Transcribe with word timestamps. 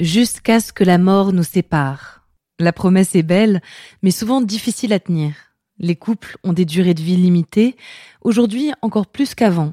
Jusqu'à 0.00 0.60
ce 0.60 0.74
que 0.74 0.84
la 0.84 0.98
mort 0.98 1.32
nous 1.32 1.42
sépare. 1.42 2.28
La 2.58 2.74
promesse 2.74 3.14
est 3.14 3.22
belle, 3.22 3.62
mais 4.02 4.10
souvent 4.10 4.42
difficile 4.42 4.92
à 4.92 5.00
tenir. 5.00 5.34
Les 5.78 5.96
couples 5.96 6.36
ont 6.44 6.52
des 6.52 6.66
durées 6.66 6.92
de 6.92 7.00
vie 7.00 7.16
limitées, 7.16 7.76
aujourd'hui 8.20 8.72
encore 8.82 9.06
plus 9.06 9.34
qu'avant. 9.34 9.72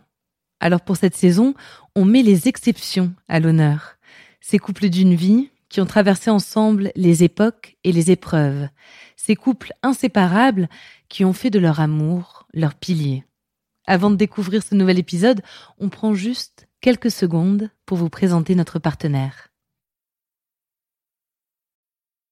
Alors 0.62 0.79
pour 0.79 0.96
cette 0.96 1.17
saison, 1.17 1.55
on 1.94 2.05
met 2.05 2.23
les 2.23 2.47
exceptions 2.47 3.13
à 3.28 3.41
l'honneur. 3.41 3.97
Ces 4.40 4.59
couples 4.59 4.87
d'une 4.87 5.13
vie 5.13 5.49
qui 5.67 5.81
ont 5.81 5.86
traversé 5.86 6.29
ensemble 6.29 6.94
les 6.96 7.26
époques 7.26 7.76
et 7.83 7.92
les 7.92 8.10
épreuves. 8.10 8.69
Ces 9.17 9.35
couples 9.35 9.74
inséparables 9.83 10.69
qui 11.10 11.26
ont 11.26 11.33
fait 11.33 11.49
de 11.49 11.60
leur 11.60 11.81
amour 11.81 12.47
leur 12.53 12.76
pilier. 12.76 13.26
Avant 13.87 14.10
de 14.10 14.15
découvrir 14.15 14.63
ce 14.63 14.74
nouvel 14.74 14.99
épisode, 14.99 15.42
on 15.79 15.90
prend 15.90 16.13
juste 16.13 16.70
quelques 16.80 17.12
secondes 17.12 17.70
pour 17.85 17.98
vous 17.98 18.10
présenter 18.10 18.55
notre 18.55 18.80
partenaire. 18.80 19.49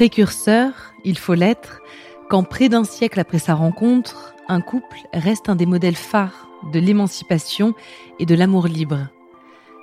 Précurseur, 0.00 0.94
il 1.04 1.18
faut 1.18 1.34
l'être, 1.34 1.82
quand 2.30 2.42
près 2.42 2.70
d'un 2.70 2.84
siècle 2.84 3.20
après 3.20 3.38
sa 3.38 3.52
rencontre, 3.52 4.34
un 4.48 4.62
couple 4.62 4.96
reste 5.12 5.50
un 5.50 5.56
des 5.56 5.66
modèles 5.66 5.94
phares 5.94 6.48
de 6.72 6.78
l'émancipation 6.78 7.74
et 8.18 8.24
de 8.24 8.34
l'amour 8.34 8.66
libre. 8.66 9.08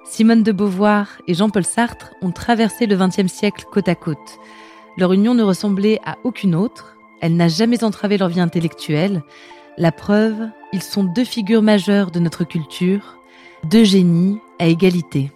Simone 0.05 0.41
de 0.41 0.51
Beauvoir 0.51 1.21
et 1.27 1.35
Jean-Paul 1.35 1.63
Sartre 1.63 2.15
ont 2.23 2.31
traversé 2.31 2.88
le 2.88 2.97
XXe 2.97 3.31
siècle 3.31 3.65
côte 3.71 3.88
à 3.88 3.93
côte. 3.93 4.39
Leur 4.97 5.13
union 5.13 5.35
ne 5.35 5.43
ressemblait 5.43 5.99
à 6.03 6.17
aucune 6.23 6.55
autre, 6.55 6.97
elle 7.21 7.35
n'a 7.35 7.47
jamais 7.47 7.83
entravé 7.83 8.17
leur 8.17 8.29
vie 8.29 8.39
intellectuelle. 8.39 9.21
La 9.77 9.91
preuve, 9.91 10.49
ils 10.73 10.81
sont 10.81 11.03
deux 11.03 11.25
figures 11.25 11.61
majeures 11.61 12.09
de 12.09 12.19
notre 12.19 12.43
culture, 12.43 13.19
deux 13.65 13.83
génies 13.83 14.39
à 14.57 14.66
égalité. 14.66 15.29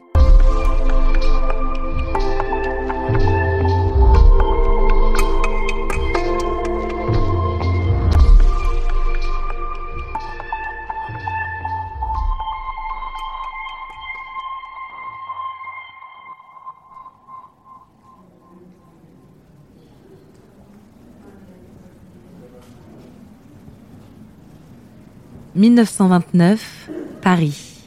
1929, 25.62 26.90
Paris. 27.22 27.84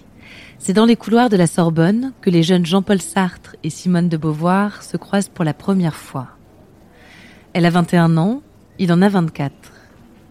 C'est 0.61 0.75
dans 0.75 0.85
les 0.85 0.95
couloirs 0.95 1.29
de 1.29 1.37
la 1.37 1.49
Sorbonne 1.49 2.12
que 2.21 2.31
les 2.31 2.45
jeunes 2.45 2.65
Jean-Paul 2.65 3.03
Sartre 3.03 3.57
et 3.65 3.71
Simone 3.71 4.09
de 4.09 4.17
Beauvoir 4.17 4.85
se 4.85 4.97
croisent 4.97 5.29
pour 5.29 5.45
la 5.45 5.55
première 5.55 5.97
fois. 5.97 6.29
Elle 7.53 7.67
a 7.67 7.71
21 7.71 8.17
ans, 8.17 8.43
il 8.79 8.93
en 8.93 9.03
a 9.03 9.09
24. 9.09 9.53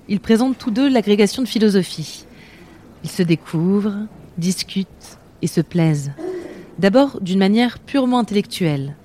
Ils 0.07 0.21
présentent 0.21 0.57
tous 0.57 0.71
deux 0.71 0.87
l'agrégation 0.87 1.43
de 1.43 1.47
philosophie. 1.49 2.25
Ils 3.03 3.09
se 3.09 3.23
découvrent, 3.23 4.07
discutent 4.37 5.17
et 5.41 5.47
se 5.47 5.59
plaisent. 5.59 6.13
D'abord 6.79 7.19
d'une 7.19 7.39
manière 7.39 7.77
purement 7.79 8.19
intellectuelle. 8.19 8.95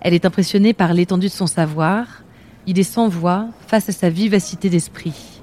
Elle 0.00 0.14
est 0.14 0.24
impressionnée 0.24 0.72
par 0.72 0.94
l'étendue 0.94 1.26
de 1.26 1.32
son 1.32 1.46
savoir, 1.46 2.24
il 2.66 2.78
est 2.78 2.82
sans 2.82 3.08
voix 3.08 3.48
face 3.66 3.90
à 3.90 3.92
sa 3.92 4.08
vivacité 4.08 4.70
d'esprit. 4.70 5.33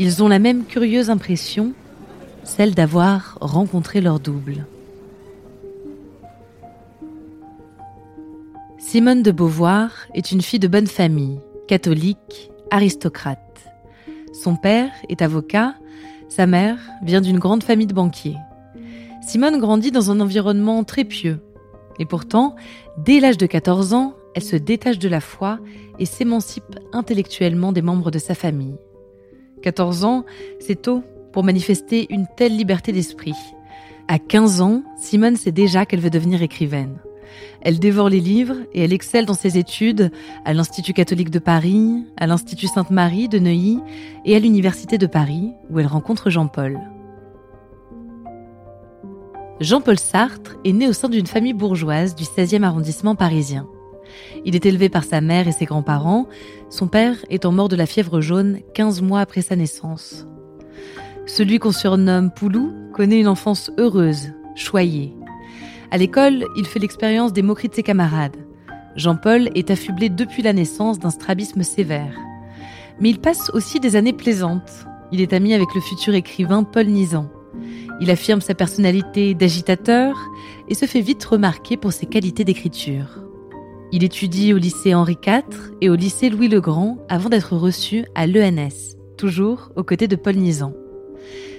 Ils 0.00 0.22
ont 0.22 0.28
la 0.28 0.38
même 0.38 0.64
curieuse 0.64 1.10
impression, 1.10 1.72
celle 2.44 2.74
d'avoir 2.74 3.36
rencontré 3.40 4.00
leur 4.00 4.20
double. 4.20 4.64
Simone 8.78 9.24
de 9.24 9.32
Beauvoir 9.32 9.90
est 10.14 10.30
une 10.30 10.40
fille 10.40 10.60
de 10.60 10.68
bonne 10.68 10.86
famille, 10.86 11.40
catholique, 11.66 12.50
aristocrate. 12.70 13.38
Son 14.32 14.54
père 14.54 14.92
est 15.08 15.20
avocat, 15.20 15.74
sa 16.28 16.46
mère 16.46 16.78
vient 17.02 17.20
d'une 17.20 17.40
grande 17.40 17.64
famille 17.64 17.88
de 17.88 17.92
banquiers. 17.92 18.36
Simone 19.20 19.58
grandit 19.58 19.90
dans 19.90 20.12
un 20.12 20.20
environnement 20.20 20.84
très 20.84 21.04
pieux. 21.04 21.40
Et 21.98 22.06
pourtant, 22.06 22.54
dès 22.98 23.18
l'âge 23.18 23.36
de 23.36 23.46
14 23.46 23.94
ans, 23.94 24.14
elle 24.36 24.44
se 24.44 24.56
détache 24.56 25.00
de 25.00 25.08
la 25.08 25.20
foi 25.20 25.58
et 25.98 26.06
s'émancipe 26.06 26.78
intellectuellement 26.92 27.72
des 27.72 27.82
membres 27.82 28.12
de 28.12 28.20
sa 28.20 28.36
famille. 28.36 28.76
14 29.62 30.04
ans, 30.04 30.24
c'est 30.60 30.82
tôt 30.82 31.02
pour 31.32 31.44
manifester 31.44 32.06
une 32.10 32.26
telle 32.36 32.56
liberté 32.56 32.92
d'esprit. 32.92 33.34
À 34.08 34.18
15 34.18 34.60
ans, 34.60 34.82
Simone 34.96 35.36
sait 35.36 35.52
déjà 35.52 35.84
qu'elle 35.84 36.00
veut 36.00 36.10
devenir 36.10 36.42
écrivaine. 36.42 36.98
Elle 37.60 37.78
dévore 37.78 38.08
les 38.08 38.20
livres 38.20 38.56
et 38.72 38.82
elle 38.82 38.92
excelle 38.92 39.26
dans 39.26 39.34
ses 39.34 39.58
études 39.58 40.10
à 40.44 40.54
l'Institut 40.54 40.92
catholique 40.92 41.30
de 41.30 41.38
Paris, 41.38 42.04
à 42.16 42.26
l'Institut 42.26 42.68
Sainte-Marie 42.68 43.28
de 43.28 43.38
Neuilly 43.38 43.80
et 44.24 44.36
à 44.36 44.38
l'Université 44.38 44.96
de 44.96 45.06
Paris, 45.06 45.52
où 45.70 45.78
elle 45.78 45.86
rencontre 45.86 46.30
Jean-Paul. 46.30 46.80
Jean-Paul 49.60 49.98
Sartre 49.98 50.56
est 50.64 50.72
né 50.72 50.88
au 50.88 50.92
sein 50.92 51.08
d'une 51.08 51.26
famille 51.26 51.52
bourgeoise 51.52 52.14
du 52.14 52.24
16e 52.24 52.62
arrondissement 52.62 53.16
parisien. 53.16 53.66
Il 54.44 54.54
est 54.54 54.66
élevé 54.66 54.88
par 54.88 55.04
sa 55.04 55.20
mère 55.20 55.48
et 55.48 55.52
ses 55.52 55.64
grands-parents, 55.64 56.26
son 56.70 56.88
père 56.88 57.16
étant 57.30 57.52
mort 57.52 57.68
de 57.68 57.76
la 57.76 57.86
fièvre 57.86 58.20
jaune 58.20 58.60
15 58.74 59.02
mois 59.02 59.20
après 59.20 59.42
sa 59.42 59.56
naissance. 59.56 60.26
Celui 61.26 61.58
qu'on 61.58 61.72
surnomme 61.72 62.30
Poulou 62.30 62.72
connaît 62.92 63.20
une 63.20 63.28
enfance 63.28 63.70
heureuse, 63.78 64.32
choyée. 64.54 65.14
À 65.90 65.98
l'école, 65.98 66.44
il 66.56 66.66
fait 66.66 66.78
l'expérience 66.78 67.32
des 67.32 67.42
moqueries 67.42 67.68
de 67.68 67.74
ses 67.74 67.82
camarades. 67.82 68.36
Jean-Paul 68.96 69.50
est 69.54 69.70
affublé 69.70 70.08
depuis 70.08 70.42
la 70.42 70.52
naissance 70.52 70.98
d'un 70.98 71.10
strabisme 71.10 71.62
sévère. 71.62 72.18
Mais 73.00 73.10
il 73.10 73.20
passe 73.20 73.50
aussi 73.50 73.78
des 73.78 73.94
années 73.94 74.12
plaisantes. 74.12 74.86
Il 75.12 75.20
est 75.20 75.32
ami 75.32 75.54
avec 75.54 75.68
le 75.74 75.80
futur 75.80 76.14
écrivain 76.14 76.64
Paul 76.64 76.86
Nizan. 76.86 77.30
Il 78.00 78.10
affirme 78.10 78.40
sa 78.40 78.54
personnalité 78.54 79.34
d'agitateur 79.34 80.16
et 80.68 80.74
se 80.74 80.86
fait 80.86 81.00
vite 81.00 81.24
remarquer 81.24 81.76
pour 81.76 81.92
ses 81.92 82.06
qualités 82.06 82.44
d'écriture. 82.44 83.27
Il 83.90 84.04
étudie 84.04 84.52
au 84.52 84.58
lycée 84.58 84.94
Henri 84.94 85.16
IV 85.26 85.72
et 85.80 85.88
au 85.88 85.94
lycée 85.94 86.28
Louis 86.28 86.48
le 86.48 86.60
Grand 86.60 86.98
avant 87.08 87.30
d'être 87.30 87.56
reçu 87.56 88.04
à 88.14 88.26
l'ENS, 88.26 88.96
toujours 89.16 89.70
aux 89.76 89.82
côtés 89.82 90.08
de 90.08 90.16
Paul 90.16 90.36
Nizan. 90.36 90.74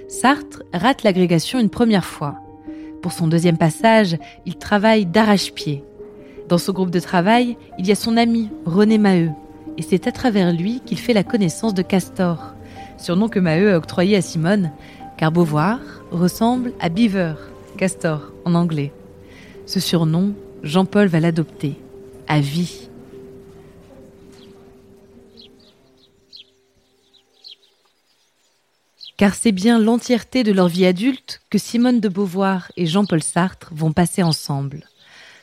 Sartre 0.06 0.62
rate 0.72 1.02
l'agrégation 1.02 1.58
une 1.58 1.70
première 1.70 2.04
fois. 2.04 2.36
Pour 3.02 3.10
son 3.10 3.26
deuxième 3.26 3.58
passage, 3.58 4.16
il 4.46 4.54
travaille 4.54 5.06
d'arrache-pied. 5.06 5.82
Dans 6.48 6.58
ce 6.58 6.70
groupe 6.70 6.90
de 6.90 7.00
travail, 7.00 7.56
il 7.80 7.88
y 7.88 7.92
a 7.92 7.96
son 7.96 8.16
ami 8.16 8.48
René 8.64 8.98
Maheu, 8.98 9.30
et 9.76 9.82
c'est 9.82 10.06
à 10.06 10.12
travers 10.12 10.52
lui 10.52 10.80
qu'il 10.86 10.98
fait 10.98 11.12
la 11.12 11.24
connaissance 11.24 11.74
de 11.74 11.82
Castor, 11.82 12.54
surnom 12.96 13.28
que 13.28 13.40
Maheu 13.40 13.72
a 13.72 13.76
octroyé 13.76 14.16
à 14.16 14.22
Simone, 14.22 14.70
car 15.16 15.32
Beauvoir 15.32 15.80
ressemble 16.12 16.74
à 16.78 16.90
Beaver, 16.90 17.34
Castor 17.76 18.32
en 18.44 18.54
anglais. 18.54 18.92
Ce 19.66 19.80
surnom, 19.80 20.32
Jean-Paul 20.62 21.08
va 21.08 21.18
l'adopter 21.18 21.76
vie. 22.38 22.90
car 29.20 29.34
c'est 29.34 29.52
bien 29.52 29.78
l'entièreté 29.78 30.44
de 30.44 30.50
leur 30.50 30.68
vie 30.68 30.86
adulte 30.86 31.42
que 31.50 31.58
Simone 31.58 32.00
de 32.00 32.08
Beauvoir 32.08 32.72
et 32.78 32.86
Jean-Paul 32.86 33.22
Sartre 33.22 33.68
vont 33.70 33.92
passer 33.92 34.22
ensemble. 34.22 34.88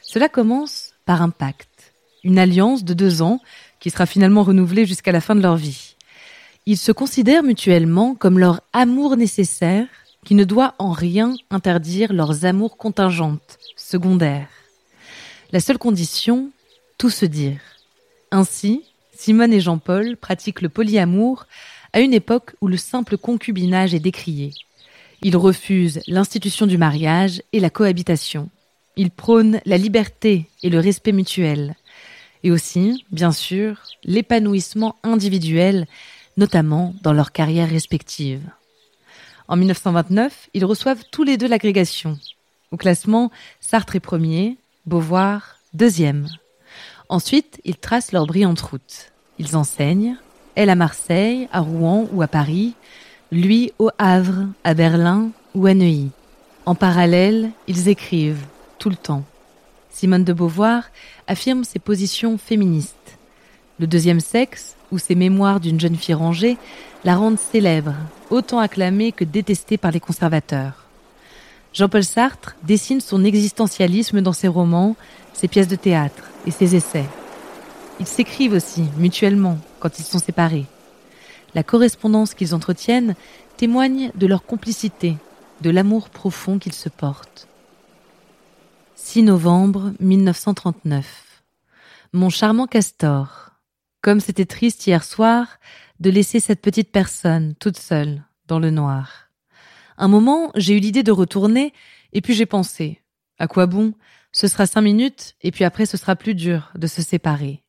Cela 0.01 0.29
commence 0.29 0.93
par 1.05 1.21
un 1.21 1.29
pacte, 1.29 1.93
une 2.23 2.39
alliance 2.39 2.83
de 2.83 2.95
deux 2.95 3.21
ans 3.21 3.39
qui 3.79 3.91
sera 3.91 4.07
finalement 4.07 4.41
renouvelée 4.41 4.87
jusqu'à 4.87 5.11
la 5.11 5.21
fin 5.21 5.35
de 5.35 5.43
leur 5.43 5.57
vie. 5.57 5.95
Ils 6.65 6.75
se 6.75 6.91
considèrent 6.91 7.43
mutuellement 7.43 8.15
comme 8.15 8.39
leur 8.39 8.61
amour 8.73 9.15
nécessaire 9.15 9.85
qui 10.25 10.33
ne 10.33 10.43
doit 10.43 10.73
en 10.79 10.89
rien 10.89 11.35
interdire 11.51 12.13
leurs 12.13 12.45
amours 12.45 12.77
contingentes, 12.77 13.59
secondaires. 13.75 14.49
La 15.51 15.59
seule 15.59 15.77
condition, 15.77 16.49
tout 16.97 17.09
se 17.09 17.25
dire. 17.25 17.59
Ainsi, 18.31 18.83
Simone 19.15 19.53
et 19.53 19.61
Jean-Paul 19.61 20.17
pratiquent 20.17 20.61
le 20.61 20.69
polyamour 20.69 21.45
à 21.93 22.01
une 22.01 22.13
époque 22.13 22.55
où 22.61 22.67
le 22.67 22.77
simple 22.77 23.17
concubinage 23.17 23.93
est 23.93 23.99
décrié. 23.99 24.53
Ils 25.21 25.37
refusent 25.37 26.01
l'institution 26.07 26.67
du 26.67 26.77
mariage 26.77 27.41
et 27.53 27.59
la 27.59 27.69
cohabitation. 27.69 28.49
Ils 28.95 29.11
prônent 29.11 29.59
la 29.65 29.77
liberté 29.77 30.47
et 30.63 30.69
le 30.69 30.79
respect 30.79 31.11
mutuel. 31.11 31.75
Et 32.43 32.51
aussi, 32.51 33.03
bien 33.11 33.31
sûr, 33.31 33.81
l'épanouissement 34.03 34.95
individuel, 35.03 35.87
notamment 36.35 36.93
dans 37.01 37.13
leurs 37.13 37.31
carrières 37.31 37.69
respectives. 37.69 38.47
En 39.47 39.55
1929, 39.55 40.49
ils 40.53 40.65
reçoivent 40.65 41.03
tous 41.11 41.23
les 41.23 41.37
deux 41.37 41.47
l'agrégation. 41.47 42.19
Au 42.71 42.77
classement, 42.77 43.31
Sartre 43.61 43.95
est 43.95 44.01
premier, 44.01 44.57
Beauvoir 44.85 45.57
deuxième. 45.73 46.27
Ensuite, 47.09 47.61
ils 47.63 47.77
tracent 47.77 48.11
leur 48.11 48.25
brillante 48.25 48.59
route. 48.59 49.11
Ils 49.39 49.55
enseignent, 49.55 50.17
elle 50.55 50.69
à 50.69 50.75
Marseille, 50.75 51.47
à 51.51 51.61
Rouen 51.61 52.07
ou 52.11 52.21
à 52.21 52.27
Paris, 52.27 52.73
lui 53.31 53.71
au 53.79 53.89
Havre, 53.97 54.47
à 54.63 54.73
Berlin 54.73 55.29
ou 55.53 55.67
à 55.67 55.73
Neuilly. 55.73 56.09
En 56.65 56.75
parallèle, 56.75 57.51
ils 57.67 57.87
écrivent, 57.87 58.45
tout 58.79 58.89
le 58.89 58.95
temps. 58.95 59.23
Simone 59.89 60.23
de 60.23 60.33
Beauvoir 60.33 60.83
affirme 61.27 61.63
ses 61.63 61.79
positions 61.79 62.37
féministes. 62.37 63.17
Le 63.79 63.87
deuxième 63.87 64.19
sexe, 64.19 64.75
ou 64.91 64.97
ses 64.97 65.15
mémoires 65.15 65.59
d'une 65.59 65.79
jeune 65.79 65.95
fille 65.95 66.15
rangée, 66.15 66.57
la 67.03 67.15
rendent 67.15 67.39
célèbre, 67.39 67.93
autant 68.29 68.59
acclamée 68.59 69.11
que 69.11 69.23
détestée 69.23 69.77
par 69.77 69.91
les 69.91 69.99
conservateurs. 69.99 70.86
Jean-Paul 71.73 72.03
Sartre 72.03 72.55
dessine 72.63 73.01
son 73.01 73.23
existentialisme 73.23 74.21
dans 74.21 74.33
ses 74.33 74.47
romans, 74.47 74.95
ses 75.33 75.47
pièces 75.47 75.67
de 75.67 75.75
théâtre 75.75 76.23
et 76.45 76.51
ses 76.51 76.75
essais. 76.75 77.05
Ils 77.99 78.07
s'écrivent 78.07 78.53
aussi, 78.53 78.83
mutuellement, 78.97 79.57
quand 79.79 79.99
ils 79.99 80.05
sont 80.05 80.19
séparés. 80.19 80.65
La 81.55 81.63
correspondance 81.63 82.33
qu'ils 82.33 82.53
entretiennent 82.53 83.15
témoigne 83.57 84.11
de 84.15 84.27
leur 84.27 84.45
complicité, 84.45 85.17
de 85.61 85.69
l'amour 85.69 86.09
profond 86.09 86.59
qu'ils 86.59 86.73
se 86.73 86.89
portent. 86.89 87.47
6 88.95 89.23
novembre 89.23 89.93
1939. 89.99 91.43
Mon 92.13 92.29
charmant 92.29 92.67
Castor. 92.67 93.51
Comme 94.01 94.19
c'était 94.19 94.45
triste 94.45 94.85
hier 94.85 95.03
soir 95.03 95.59
de 95.99 96.09
laisser 96.09 96.39
cette 96.39 96.61
petite 96.61 96.91
personne 96.91 97.55
toute 97.55 97.77
seule 97.77 98.23
dans 98.47 98.59
le 98.59 98.69
noir. 98.69 99.26
Un 99.97 100.07
moment, 100.07 100.51
j'ai 100.55 100.75
eu 100.75 100.79
l'idée 100.79 101.03
de 101.03 101.11
retourner 101.11 101.73
et 102.13 102.21
puis 102.21 102.33
j'ai 102.33 102.45
pensé, 102.45 103.01
à 103.39 103.47
quoi 103.47 103.65
bon? 103.65 103.93
Ce 104.31 104.47
sera 104.47 104.67
cinq 104.67 104.81
minutes 104.81 105.35
et 105.41 105.51
puis 105.51 105.63
après 105.63 105.85
ce 105.85 105.97
sera 105.97 106.15
plus 106.15 106.35
dur 106.35 106.71
de 106.75 106.87
se 106.87 107.01
séparer. 107.01 107.63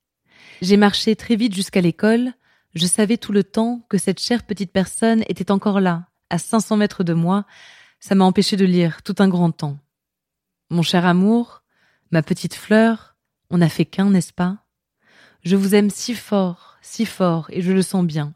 J'ai 0.60 0.76
marché 0.76 1.16
très 1.16 1.36
vite 1.36 1.54
jusqu'à 1.54 1.80
l'école. 1.80 2.32
Je 2.75 2.86
savais 2.86 3.16
tout 3.16 3.32
le 3.32 3.44
temps 3.44 3.86
que 3.88 3.96
cette 3.96 4.20
chère 4.20 4.42
petite 4.42 4.72
personne 4.72 5.25
était 5.28 5.50
encore 5.50 5.80
là, 5.80 6.08
à 6.30 6.38
500 6.38 6.76
mètres 6.76 7.04
de 7.04 7.14
moi. 7.14 7.46
Ça 8.00 8.14
m'a 8.14 8.25
empêché 8.25 8.56
de 8.56 8.64
lire 8.64 9.02
tout 9.02 9.14
un 9.19 9.28
grand 9.28 9.50
temps. 9.50 9.78
Mon 10.70 10.82
cher 10.82 11.06
amour, 11.06 11.62
ma 12.10 12.22
petite 12.22 12.54
fleur, 12.54 13.16
on 13.50 13.58
n'a 13.58 13.69
fait 13.69 13.86
qu'un, 13.86 14.10
n'est-ce 14.10 14.34
pas? 14.34 14.58
Je 15.44 15.56
vous 15.56 15.74
aime 15.74 15.88
si 15.88 16.14
fort, 16.14 16.76
si 16.82 17.06
fort, 17.06 17.46
et 17.50 17.62
je 17.62 17.72
le 17.72 17.82
sens 17.82 18.04
bien. 18.04 18.34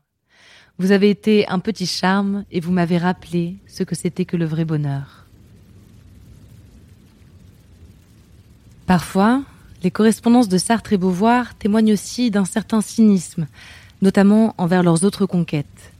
Vous 0.79 0.91
avez 0.91 1.11
été 1.11 1.47
un 1.49 1.59
petit 1.59 1.87
charme 1.87 2.45
et 2.51 2.61
vous 2.61 2.73
m'avez 2.73 2.99
rappelé 2.99 3.57
ce 3.67 3.83
que 3.83 3.95
c'était 3.95 4.25
que 4.25 4.37
le 4.37 4.47
vrai 4.47 4.65
bonheur. 4.65 5.27
Parfois, 8.87 9.43
les 9.83 9.91
correspondances 9.91 10.49
de 10.49 10.59
Sartre 10.59 10.93
et 10.93 10.97
Beauvoir 10.97 11.55
témoignent 11.55 11.93
aussi 11.93 12.31
d'un 12.31 12.45
certain 12.45 12.81
cynisme, 12.81 13.47
notamment 14.01 14.55
envers 14.59 14.83
leurs 14.83 15.05
autres 15.05 15.27
conquêtes. 15.27 15.93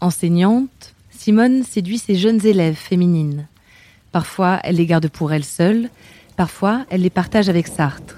Enseignante, 0.00 0.94
Simone 1.10 1.62
séduit 1.62 1.98
ses 1.98 2.16
jeunes 2.16 2.44
élèves 2.44 2.74
féminines. 2.74 3.46
Parfois, 4.12 4.60
elle 4.64 4.76
les 4.76 4.86
garde 4.86 5.08
pour 5.08 5.32
elle 5.32 5.44
seule, 5.44 5.88
parfois, 6.36 6.84
elle 6.90 7.02
les 7.02 7.10
partage 7.10 7.48
avec 7.48 7.66
Sartre. 7.66 8.16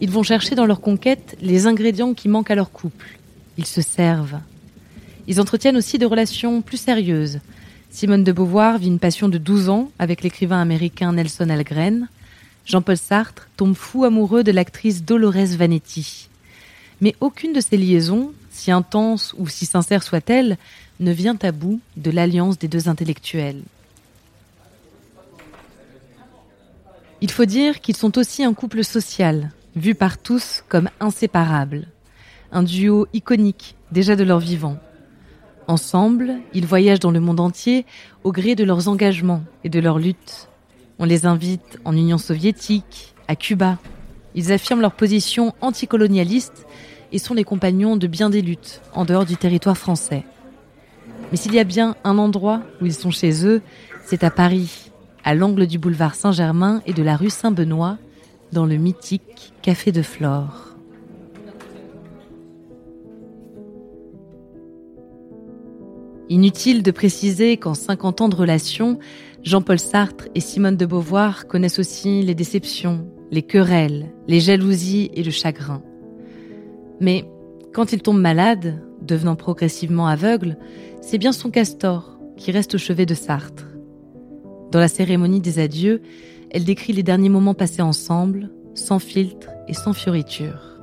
Ils 0.00 0.10
vont 0.10 0.22
chercher 0.22 0.54
dans 0.54 0.66
leur 0.66 0.80
conquête 0.80 1.36
les 1.40 1.66
ingrédients 1.66 2.14
qui 2.14 2.28
manquent 2.28 2.50
à 2.50 2.56
leur 2.56 2.72
couple. 2.72 3.18
Ils 3.58 3.66
se 3.66 3.82
servent. 3.82 4.40
Ils 5.28 5.40
entretiennent 5.40 5.76
aussi 5.76 5.98
des 5.98 6.06
relations 6.06 6.62
plus 6.62 6.78
sérieuses. 6.78 7.40
Simone 7.90 8.24
de 8.24 8.32
Beauvoir 8.32 8.78
vit 8.78 8.88
une 8.88 8.98
passion 8.98 9.28
de 9.28 9.38
12 9.38 9.68
ans 9.68 9.90
avec 9.98 10.22
l'écrivain 10.22 10.60
américain 10.60 11.12
Nelson 11.12 11.50
Algren. 11.50 12.08
Jean-Paul 12.64 12.96
Sartre 12.96 13.48
tombe 13.56 13.74
fou 13.74 14.04
amoureux 14.04 14.42
de 14.42 14.52
l'actrice 14.52 15.04
Dolores 15.04 15.56
Vanetti. 15.56 16.28
Mais 17.00 17.14
aucune 17.20 17.52
de 17.52 17.60
ces 17.60 17.76
liaisons, 17.76 18.32
si 18.50 18.70
intense 18.70 19.34
ou 19.36 19.48
si 19.48 19.66
sincère 19.66 20.02
soit-elle, 20.02 20.56
ne 21.00 21.12
vient 21.12 21.38
à 21.42 21.52
bout 21.52 21.80
de 21.96 22.10
l'alliance 22.10 22.58
des 22.58 22.68
deux 22.68 22.88
intellectuels. 22.88 23.62
Il 27.20 27.30
faut 27.30 27.44
dire 27.44 27.80
qu'ils 27.80 27.96
sont 27.96 28.18
aussi 28.18 28.42
un 28.42 28.54
couple 28.54 28.82
social, 28.84 29.50
vu 29.76 29.94
par 29.94 30.18
tous 30.18 30.64
comme 30.68 30.88
inséparable. 30.98 31.86
Un 32.50 32.62
duo 32.62 33.06
iconique, 33.12 33.76
déjà 33.92 34.16
de 34.16 34.24
leur 34.24 34.40
vivant. 34.40 34.78
Ensemble, 35.68 36.34
ils 36.54 36.66
voyagent 36.66 37.00
dans 37.00 37.10
le 37.10 37.20
monde 37.20 37.40
entier 37.40 37.86
au 38.24 38.32
gré 38.32 38.54
de 38.54 38.64
leurs 38.64 38.88
engagements 38.88 39.42
et 39.64 39.68
de 39.68 39.80
leurs 39.80 39.98
luttes. 39.98 40.48
On 40.98 41.04
les 41.04 41.26
invite 41.26 41.78
en 41.84 41.96
Union 41.96 42.18
soviétique, 42.18 43.14
à 43.28 43.36
Cuba. 43.36 43.78
Ils 44.34 44.52
affirment 44.52 44.80
leur 44.80 44.92
position 44.92 45.54
anticolonialiste 45.60 46.66
et 47.12 47.18
sont 47.18 47.34
les 47.34 47.44
compagnons 47.44 47.96
de 47.96 48.06
bien 48.06 48.30
des 48.30 48.42
luttes 48.42 48.80
en 48.94 49.04
dehors 49.04 49.24
du 49.24 49.36
territoire 49.36 49.78
français. 49.78 50.24
Mais 51.30 51.36
s'il 51.36 51.54
y 51.54 51.58
a 51.58 51.64
bien 51.64 51.96
un 52.04 52.18
endroit 52.18 52.62
où 52.80 52.86
ils 52.86 52.94
sont 52.94 53.10
chez 53.10 53.46
eux, 53.46 53.62
c'est 54.04 54.24
à 54.24 54.30
Paris, 54.30 54.90
à 55.24 55.34
l'angle 55.34 55.66
du 55.66 55.78
boulevard 55.78 56.14
Saint-Germain 56.14 56.82
et 56.86 56.92
de 56.92 57.02
la 57.02 57.16
rue 57.16 57.30
Saint-Benoît, 57.30 57.98
dans 58.52 58.66
le 58.66 58.76
mythique 58.76 59.52
Café 59.62 59.92
de 59.92 60.02
Flore. 60.02 60.71
Inutile 66.32 66.82
de 66.82 66.90
préciser 66.90 67.58
qu'en 67.58 67.74
50 67.74 68.22
ans 68.22 68.28
de 68.30 68.34
relation, 68.34 68.98
Jean-Paul 69.42 69.78
Sartre 69.78 70.28
et 70.34 70.40
Simone 70.40 70.78
de 70.78 70.86
Beauvoir 70.86 71.46
connaissent 71.46 71.78
aussi 71.78 72.22
les 72.22 72.34
déceptions, 72.34 73.06
les 73.30 73.42
querelles, 73.42 74.10
les 74.28 74.40
jalousies 74.40 75.10
et 75.12 75.24
le 75.24 75.30
chagrin. 75.30 75.82
Mais 77.00 77.26
quand 77.74 77.92
il 77.92 78.00
tombe 78.00 78.18
malade, 78.18 78.82
devenant 79.02 79.36
progressivement 79.36 80.06
aveugle, 80.06 80.56
c'est 81.02 81.18
bien 81.18 81.32
son 81.32 81.50
castor 81.50 82.18
qui 82.38 82.50
reste 82.50 82.76
au 82.76 82.78
chevet 82.78 83.04
de 83.04 83.12
Sartre. 83.12 83.66
Dans 84.70 84.80
la 84.80 84.88
cérémonie 84.88 85.42
des 85.42 85.58
adieux, 85.58 86.00
elle 86.50 86.64
décrit 86.64 86.94
les 86.94 87.02
derniers 87.02 87.28
moments 87.28 87.52
passés 87.52 87.82
ensemble, 87.82 88.48
sans 88.72 89.00
filtre 89.00 89.50
et 89.68 89.74
sans 89.74 89.92
fioriture. 89.92 90.80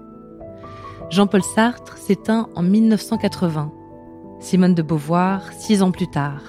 Jean-Paul 1.10 1.42
Sartre 1.42 1.98
s'éteint 1.98 2.50
en 2.56 2.62
1980 2.62 3.74
Simone 4.40 4.74
de 4.74 4.82
Beauvoir, 4.82 5.52
six 5.52 5.84
ans 5.84 5.92
plus 5.92 6.08
tard. 6.08 6.42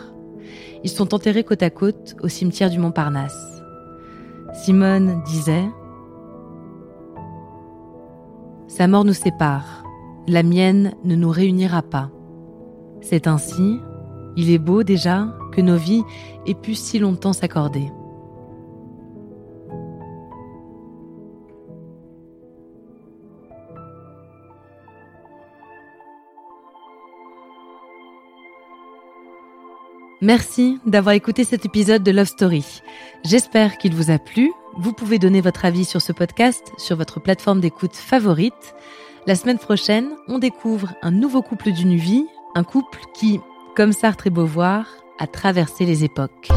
Ils 0.84 0.90
sont 0.90 1.12
enterrés 1.12 1.44
côte 1.44 1.62
à 1.62 1.70
côte 1.70 2.16
au 2.22 2.28
cimetière 2.28 2.70
du 2.70 2.78
Montparnasse. 2.78 3.62
Simone 4.54 5.22
disait 5.24 5.68
Sa 8.68 8.86
mort 8.86 9.04
nous 9.04 9.12
sépare, 9.12 9.84
la 10.28 10.42
mienne 10.42 10.94
ne 11.04 11.16
nous 11.16 11.30
réunira 11.30 11.82
pas. 11.82 12.10
C'est 13.00 13.26
ainsi, 13.26 13.80
il 14.36 14.50
est 14.50 14.58
beau 14.58 14.84
déjà 14.84 15.36
que 15.52 15.60
nos 15.60 15.76
vies 15.76 16.04
aient 16.46 16.54
pu 16.54 16.74
si 16.74 17.00
longtemps 17.00 17.32
s'accorder. 17.32 17.90
Merci 30.22 30.78
d'avoir 30.84 31.14
écouté 31.14 31.44
cet 31.44 31.64
épisode 31.64 32.02
de 32.02 32.10
Love 32.10 32.26
Story. 32.26 32.82
J'espère 33.24 33.78
qu'il 33.78 33.94
vous 33.94 34.10
a 34.10 34.18
plu. 34.18 34.52
Vous 34.76 34.92
pouvez 34.92 35.18
donner 35.18 35.40
votre 35.40 35.64
avis 35.64 35.86
sur 35.86 36.02
ce 36.02 36.12
podcast 36.12 36.72
sur 36.76 36.96
votre 36.96 37.20
plateforme 37.20 37.60
d'écoute 37.60 37.96
favorite. 37.96 38.74
La 39.26 39.34
semaine 39.34 39.58
prochaine, 39.58 40.10
on 40.28 40.38
découvre 40.38 40.92
un 41.00 41.10
nouveau 41.10 41.40
couple 41.40 41.72
d'une 41.72 41.96
vie, 41.96 42.26
un 42.54 42.64
couple 42.64 43.00
qui, 43.14 43.40
comme 43.74 43.92
Sartre 43.92 44.26
et 44.26 44.30
Beauvoir, 44.30 44.86
a 45.18 45.26
traversé 45.26 45.86
les 45.86 46.04
époques. 46.04 46.48